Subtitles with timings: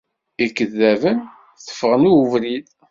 [0.45, 1.17] Ikeddaben,
[1.65, 2.67] teffɣen i ubrid.